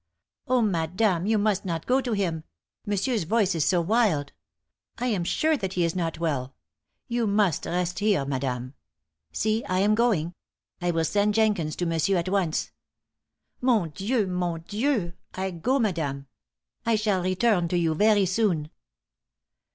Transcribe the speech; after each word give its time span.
"Oh, 0.47 0.63
madame, 0.63 1.27
you 1.27 1.37
must 1.37 1.63
not 1.63 1.85
go 1.85 2.01
to 2.01 2.13
him! 2.13 2.43
Monsieur's 2.87 3.21
voice 3.25 3.53
is 3.53 3.63
so 3.63 3.81
wild! 3.81 4.33
I 4.97 5.05
am 5.05 5.23
sure 5.23 5.55
that 5.55 5.73
he 5.73 5.83
is 5.83 5.95
not 5.95 6.17
well. 6.19 6.55
You 7.07 7.27
must 7.27 7.67
rest 7.67 7.99
here, 7.99 8.25
madame! 8.25 8.73
See, 9.31 9.63
I 9.65 9.77
am 9.81 9.93
going. 9.93 10.33
I 10.81 10.89
will 10.89 11.05
send 11.05 11.35
Jenkins 11.35 11.75
to 11.75 11.85
monsieur 11.85 12.17
at 12.17 12.29
once. 12.29 12.71
Mon 13.61 13.91
Dieu! 13.91 14.25
Mon 14.25 14.61
Dieu! 14.67 15.13
I 15.35 15.51
go, 15.51 15.77
madame! 15.77 16.25
I 16.83 16.95
shall 16.95 17.21
return 17.21 17.67
to 17.67 17.77
you 17.77 17.93
very 17.93 18.25
soon." 18.25 18.71